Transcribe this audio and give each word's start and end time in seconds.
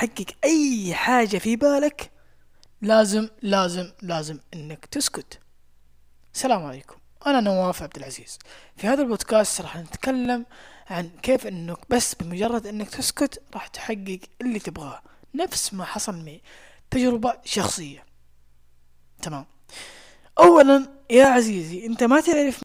تحقق 0.00 0.26
أي 0.44 0.94
حاجة 0.94 1.38
في 1.38 1.56
بالك 1.56 2.10
لازم 2.82 3.28
لازم 3.42 3.90
لازم 4.02 4.38
إنك 4.54 4.86
تسكت. 4.86 5.38
السلام 6.34 6.64
عليكم. 6.64 6.96
أنا 7.26 7.40
نواف 7.40 7.82
عبد 7.82 7.96
العزيز. 7.96 8.38
في 8.76 8.86
هذا 8.86 9.02
البودكاست 9.02 9.60
راح 9.60 9.76
نتكلم 9.76 10.46
عن 10.90 11.10
كيف 11.22 11.46
إنك 11.46 11.78
بس 11.90 12.14
بمجرد 12.14 12.66
إنك 12.66 12.88
تسكت 12.88 13.42
راح 13.54 13.66
تحقق 13.66 14.20
اللي 14.40 14.58
تبغاه. 14.58 15.02
نفس 15.34 15.74
ما 15.74 15.84
حصل 15.84 16.24
معي. 16.24 16.42
تجربة 16.90 17.34
شخصية. 17.44 18.04
تمام. 19.22 19.46
اولا 20.38 20.88
يا 21.10 21.24
عزيزي 21.24 21.86
أنت 21.86 22.02
ما 22.02 22.20
تعرف 22.20 22.62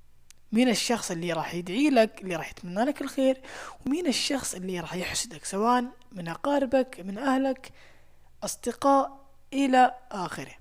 مين 0.56 0.70
الشخص 0.70 1.12
اللي 1.12 1.34
راح 1.34 1.54
يدعي 1.54 1.90
لك 1.90 2.22
اللي 2.22 2.36
راح 2.36 2.52
يتمنى 2.52 2.84
لك 2.84 3.02
الخير 3.02 3.42
ومين 3.86 4.08
الشخص 4.08 4.56
اللي 4.56 4.80
راح 4.80 4.94
يحسدك 4.94 5.46
سواء 5.46 5.86
من 6.12 6.28
أقاربك 6.28 7.00
من 7.00 7.18
أهلك 7.18 7.72
أصدقاء 8.44 9.26
إلى 9.54 9.96
آخره. 10.12 10.52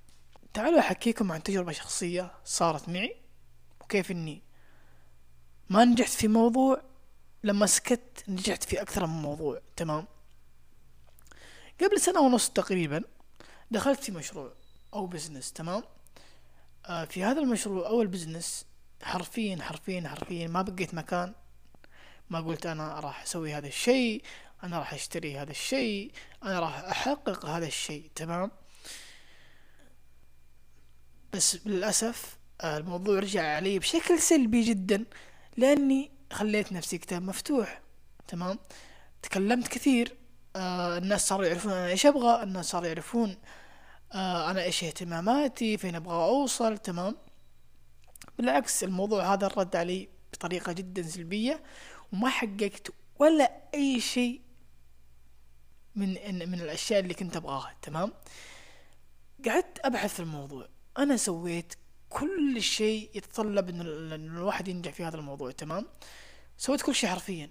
تعالوا 0.54 0.78
أحكيكم 0.78 1.32
عن 1.32 1.42
تجربة 1.42 1.72
شخصية 1.72 2.32
صارت 2.44 2.88
معي 2.88 3.16
وكيف 3.80 4.10
إني 4.10 4.42
ما 5.70 5.84
نجحت 5.84 6.10
في 6.10 6.28
موضوع 6.28 6.82
لما 7.44 7.66
سكت 7.66 8.24
نجحت 8.28 8.62
في 8.64 8.82
أكثر 8.82 9.06
من 9.06 9.22
موضوع. 9.22 9.60
تمام؟ 9.76 10.06
قبل 11.80 12.00
سنة 12.00 12.20
ونص 12.20 12.48
تقريبا 12.48 13.02
دخلت 13.70 14.04
في 14.04 14.12
مشروع 14.12 14.52
أو 14.94 15.06
business 15.06 15.52
تمام؟ 15.52 15.82
آه 16.86 17.04
في 17.04 17.24
هذا 17.24 17.40
المشروع 17.40 17.86
أو 17.86 18.02
ال 18.02 18.09
business 18.09 18.66
حرفيا 19.04 19.62
حرفيا 19.62 20.08
حرفيا 20.08 20.48
ما 20.48 20.62
بقيت 20.62 20.94
مكان. 20.94 21.34
ما 22.30 22.40
قلت 22.40 22.66
أنا 22.66 23.00
راح 23.00 23.22
أسوي 23.22 23.54
هذا 23.54 23.66
الشيء 23.66 24.22
أنا 24.64 24.78
راح 24.78 24.94
أشتري 24.94 25.38
هذا 25.38 25.50
الشيء 25.50 26.12
أنا 26.44 26.60
راح 26.60 26.78
أحقق 26.78 27.46
هذا 27.46 27.66
الشيء 27.66 28.10
تمام؟ 28.14 28.50
بس 31.32 31.66
للأسف 31.66 32.38
الموضوع 32.64 33.18
رجع 33.18 33.56
علي 33.56 33.78
بشكل 33.78 34.18
سلبي 34.18 34.62
جدا 34.62 35.04
لأني 35.56 36.10
خليت 36.32 36.72
نفسي 36.72 36.98
كتاب 36.98 37.22
مفتوح 37.22 37.80
تمام؟ 38.28 38.58
تكلمت 39.22 39.68
كثير 39.68 40.16
آه 40.56 40.98
الناس 40.98 41.28
صاروا 41.28 41.46
يعرفون 41.46 41.72
أنا 41.72 41.86
إيش 41.88 42.06
أبغى 42.06 42.42
الناس 42.42 42.66
صاروا 42.66 42.86
يعرفون 42.86 43.36
آه 44.12 44.50
أنا 44.50 44.62
إيش 44.62 44.84
اهتماماتي 44.84 45.78
فين 45.78 45.94
أبغى 45.94 46.14
أوصل 46.14 46.78
تمام؟ 46.78 47.16
بالعكس 48.38 48.84
الموضوع 48.84 49.32
هذا 49.34 49.48
رد 49.48 49.76
علي 49.76 50.08
بطريقة 50.32 50.72
جدا 50.72 51.02
سلبية 51.02 51.62
وما 52.12 52.28
حققت 52.28 52.88
ولا 53.18 53.52
أي 53.74 54.00
شيء 54.00 54.40
من 55.96 56.08
من 56.50 56.60
الأشياء 56.60 57.00
اللي 57.00 57.14
كنت 57.14 57.36
أبغاها 57.36 57.76
تمام؟ 57.82 58.12
قعدت 59.46 59.78
أبحث 59.84 60.14
في 60.14 60.20
الموضوع. 60.20 60.68
أنا 60.98 61.16
سويت 61.16 61.74
كل 62.08 62.62
شيء 62.62 63.10
يتطلب 63.14 63.68
إن 63.68 63.80
الواحد 64.12 64.68
ينجح 64.68 64.92
في 64.92 65.04
هذا 65.04 65.16
الموضوع 65.16 65.50
تمام؟ 65.50 65.86
سويت 66.58 66.82
كل 66.82 66.94
شيء 66.94 67.10
حرفيا. 67.10 67.50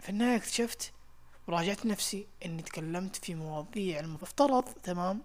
في 0.00 0.08
النهاية 0.08 0.36
اكتشفت 0.36 0.92
وراجعت 1.46 1.86
نفسي 1.86 2.26
إني 2.44 2.62
تكلمت 2.62 3.16
في 3.16 3.34
مواضيع 3.34 4.00
المفترض 4.00 4.64
تمام؟ 4.64 5.22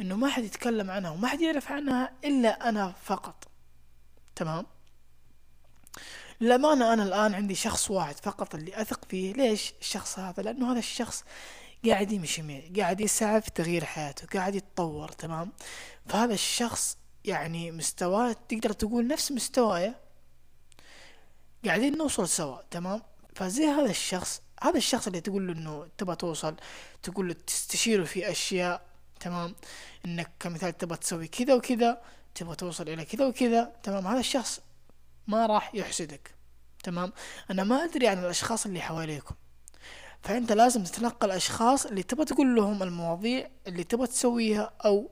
إنه 0.00 0.16
ما 0.16 0.28
حد 0.28 0.44
يتكلم 0.44 0.90
عنها 0.90 1.10
وما 1.10 1.28
حد 1.28 1.40
يعرف 1.40 1.72
عنها 1.72 2.12
إلا 2.24 2.68
أنا 2.68 2.94
فقط. 3.02 3.51
تمام؟ 4.36 4.66
للأمانة 6.40 6.92
أنا 6.92 7.02
الآن 7.02 7.34
عندي 7.34 7.54
شخص 7.54 7.90
واحد 7.90 8.16
فقط 8.16 8.54
اللي 8.54 8.82
أثق 8.82 9.04
فيه. 9.04 9.32
ليش 9.32 9.74
الشخص 9.80 10.18
هذا؟ 10.18 10.42
لأنه 10.42 10.72
هذا 10.72 10.78
الشخص 10.78 11.24
قاعد 11.86 12.12
يمشي 12.12 12.42
معي 12.42 12.72
قاعد 12.76 13.00
يسعى 13.00 13.40
في 13.40 13.50
تغيير 13.50 13.84
حياته 13.84 14.26
قاعد 14.38 14.54
يتطور 14.54 15.08
تمام؟ 15.08 15.52
فهذا 16.06 16.34
الشخص 16.34 16.98
يعني 17.24 17.70
مستواه 17.70 18.36
تقدر 18.48 18.72
تقول 18.72 19.06
نفس 19.06 19.32
مستواي 19.32 19.94
قاعدين 21.64 21.98
نوصل 21.98 22.28
سوا 22.28 22.58
تمام؟ 22.70 23.02
فزي 23.34 23.64
هذا 23.64 23.90
الشخص 23.90 24.42
هذا 24.62 24.76
الشخص 24.76 25.06
اللي 25.06 25.20
تقول 25.20 25.46
له 25.46 25.52
إنه 25.52 25.88
تبى 25.98 26.14
توصل 26.14 26.56
تقول 27.02 27.28
له 27.28 27.34
تستشيره 27.46 28.04
في 28.04 28.30
أشياء 28.30 28.86
تمام؟ 29.20 29.54
إنك 30.06 30.30
كمثال 30.40 30.78
تبى 30.78 30.96
تسوي 30.96 31.28
كذا 31.28 31.54
وكذا 31.54 32.02
تبغى 32.34 32.56
توصل 32.56 32.88
إلى 32.88 33.04
كذا 33.04 33.26
وكذا 33.26 33.72
تمام؟ 33.82 34.06
هذا 34.06 34.20
الشخص 34.20 34.60
ما 35.26 35.46
راح 35.46 35.74
يحسدك 35.74 36.34
تمام؟ 36.82 37.12
أنا 37.50 37.64
ما 37.64 37.84
أدري 37.84 38.08
عن 38.08 38.18
الأشخاص 38.18 38.66
اللي 38.66 38.80
حواليكم. 38.80 39.34
فأنت 40.22 40.52
لازم 40.52 40.84
تتلقى 40.84 41.26
الاشخاص 41.26 41.86
اللي 41.86 42.02
تبغى 42.02 42.24
تقول 42.24 42.54
لهم 42.56 42.82
المواضيع 42.82 43.50
اللي 43.66 43.84
تبغى 43.84 44.06
تسويها 44.06 44.72
أو 44.84 45.10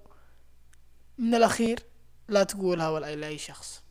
من 1.19 1.35
الأخير 1.35 1.83
لا 2.29 2.43
تقولها 2.43 2.89
ولا 2.89 3.17
لاي 3.17 3.39
شخص. 3.39 3.83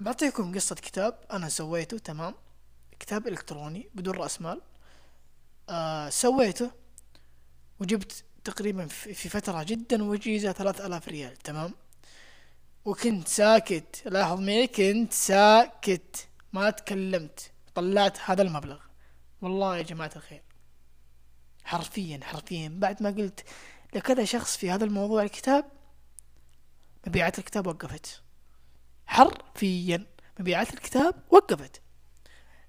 بعطيكم 0.00 0.54
قصة 0.54 0.74
كتاب 0.74 1.18
أنا 1.32 1.48
سويته 1.48 1.98
تمام؟ 1.98 2.34
كتاب 3.00 3.28
إلكتروني 3.28 3.90
بدون 3.94 4.14
رأس 4.14 4.40
مال. 4.40 4.60
آه 5.68 6.08
سويته 6.08 6.70
وجبت 7.80 8.24
تقريبا 8.44 8.86
في 8.86 9.28
فترة 9.28 9.62
جدا 9.62 10.04
وجيزة 10.04 10.52
ثلاث 10.52 10.80
آلاف 10.80 11.08
ريال 11.08 11.36
تمام؟ 11.36 11.74
وكنت 12.84 13.28
ساكت 13.28 14.02
لاحظ 14.06 14.40
معي 14.40 14.66
كنت 14.66 15.12
ساكت 15.12 16.28
ما 16.52 16.70
تكلمت 16.70 17.50
طلعت 17.74 18.18
هذا 18.24 18.42
المبلغ. 18.42 18.78
والله 19.42 19.76
يا 19.76 19.82
جماعة 19.82 20.10
الخير. 20.16 20.42
حرفيا 21.64 22.20
حرفيا 22.22 22.68
بعد 22.78 23.02
ما 23.02 23.10
قلت 23.10 23.44
لكذا 23.94 24.24
شخص 24.24 24.56
في 24.56 24.70
هذا 24.70 24.84
الموضوع 24.84 25.22
الكتاب 25.22 25.64
مبيعات 27.06 27.38
الكتاب 27.38 27.66
وقفت. 27.66 28.22
حرفيا 29.06 30.06
مبيعات 30.40 30.74
الكتاب 30.74 31.14
وقفت. 31.30 31.80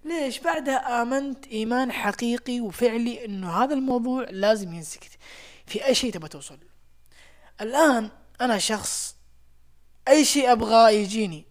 ليش؟ 0.05 0.39
بعدها 0.39 1.01
آمنت 1.01 1.47
إيمان 1.47 1.91
حقيقي 1.91 2.59
وفعلي 2.59 3.25
إنه 3.25 3.63
هذا 3.63 3.73
الموضوع 3.73 4.29
لازم 4.29 4.73
ينسكت. 4.73 5.11
في 5.67 5.85
أي 5.85 5.95
شيء 5.95 6.11
تبغى 6.11 6.29
توصل 6.29 6.57
الآن 7.61 8.09
أنا 8.41 8.57
شخص 8.57 9.15
أي 10.07 10.25
شيء 10.25 10.51
أبغاه 10.51 10.89
يجيني. 10.89 11.45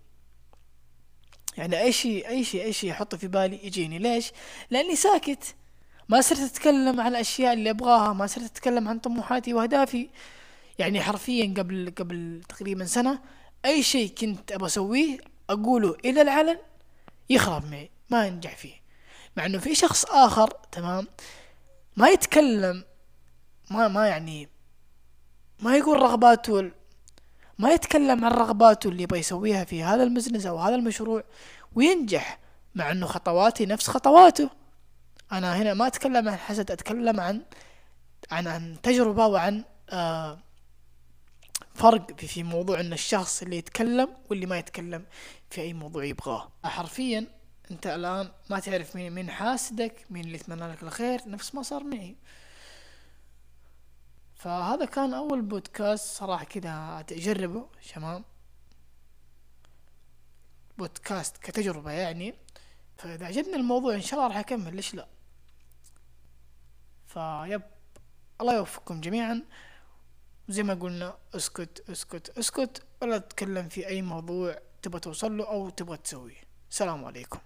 يعني 1.57 1.81
أي 1.81 1.93
شيء 1.93 2.29
أي 2.29 2.45
شيء 2.45 2.63
أي 2.65 2.73
شيء 2.73 2.91
أحطه 2.91 3.17
في 3.17 3.29
بالي 3.29 3.67
يجيني. 3.67 3.99
ليش؟ 3.99 4.33
لأني 4.71 4.97
ساكت. 4.97 5.55
ما 6.09 6.21
صرت 6.21 6.41
أتكلم 6.41 7.01
عن 7.01 7.07
الأشياء 7.07 7.53
اللي 7.53 7.71
أبغاها 7.71 8.13
ما 8.13 8.27
صرت 8.27 8.45
أتكلم 8.45 8.89
عن 8.89 8.99
طموحاتي 8.99 9.55
وأهدافي. 9.55 10.09
يعني 10.79 11.01
حرفيا 11.01 11.55
قبل 11.57 11.95
قبل 11.99 12.43
تقريبا 12.49 12.85
سنة 12.85 13.21
أي 13.65 13.83
شيء 13.83 14.09
كنت 14.09 14.53
أبغى 14.53 14.67
أسويه 14.67 15.19
أقوله 15.51 15.97
إلى 16.05 16.23
العلن 16.23 16.59
يخرب 17.31 17.71
معي 17.71 17.91
ما 18.11 18.27
ينجح 18.27 18.57
فيه. 18.57 18.75
مع 19.37 19.47
إنه 19.47 19.59
في 19.59 19.75
شخص 19.75 20.05
آخر 20.05 20.51
تمام 20.73 21.07
ما 21.97 22.09
يتكلم 22.09 22.85
ما 23.71 23.89
ما 23.89 24.07
يعني 24.07 24.49
ما 25.61 25.77
يقول 25.77 26.03
رغباته 26.03 26.71
ما 27.59 27.73
يتكلم 27.73 28.25
عن 28.25 28.33
رغباته 28.33 28.89
اللي 28.89 29.03
يبغى 29.03 29.19
يسويها 29.19 29.65
في 29.65 29.83
هذا 29.83 30.03
المزنس 30.03 30.47
أو 30.47 30.59
هذا 30.59 30.75
المشروع 30.75 31.25
وينجح 31.75 32.39
مع 32.75 32.91
إنه 32.91 33.07
خطواتي 33.07 33.67
نفس 33.67 33.89
خطواته. 33.89 34.51
أنا 35.33 35.57
هنا 35.57 35.75
ما 35.75 35.87
أتكلم 35.87 36.29
عن 36.29 36.37
حسد 36.37 36.71
أتكلم 36.71 37.21
عن 37.21 37.43
عن 38.31 38.47
عن 38.47 38.77
تجربة 38.83 39.27
وعن 39.27 39.65
آه 39.91 40.39
فرق 41.75 42.21
في, 42.21 42.27
في 42.27 42.43
موضوع 42.43 42.81
إن 42.81 42.93
الشخص 42.93 43.43
اللي 43.43 43.57
يتكلم 43.57 44.09
واللي 44.31 44.47
ما 44.47 44.59
يتكلم 44.59 45.05
في 45.51 45.61
أي 45.61 45.73
موضوع 45.73 46.05
يبغاه. 46.05 46.53
حرفيا 46.65 47.27
أنت 47.71 47.87
الآن 47.87 48.31
ما 48.51 48.61
تعرف 48.61 48.97
مين 48.97 49.13
مين 49.13 49.31
حاسدك 49.31 50.07
مين 50.11 50.25
اللي 50.25 50.35
يتمنى 50.35 50.73
لك 50.73 50.83
الخير 50.83 51.21
نفس 51.27 51.55
ما 51.55 51.63
صار 51.63 51.85
معي. 51.85 52.17
فهذا 54.45 54.85
كان 54.85 55.15
أول 55.15 55.43
بودكاست 55.43 56.17
صراحة 56.17 56.45
كذا 56.45 57.03
تجربه 57.07 57.69
شمام 57.81 58.25
بودكاست 60.79 61.37
كتجربة 61.37 61.91
يعني. 61.91 62.35
فإذا 62.97 63.27
عجبني 63.27 63.57
الموضوع 63.57 63.95
إن 63.95 64.01
شاء 64.01 64.21
الله 64.21 64.29
راح 64.29 64.37
أكمل 64.37 64.77
ليش 64.77 64.95
لا؟ 64.95 65.09
فيب 67.07 67.63
الله 68.41 68.57
يوفقكم 68.57 69.01
جميعا. 69.01 69.43
زي 70.49 70.63
ما 70.63 70.75
قلنا 70.75 71.19
اسكت 71.35 71.91
اسكت 71.91 72.39
اسكت. 72.39 72.87
ولا 73.03 73.19
تتكلم 73.19 73.69
في 73.69 73.87
أي 73.87 74.03
موضوع 74.03 74.59
تبغى 74.83 75.01
توصل 75.01 75.37
له 75.37 75.49
أو 75.49 75.71
تبغى 75.71 75.97
تسويه. 75.97 76.41
السلام 76.71 77.05
عليكم. 77.05 77.39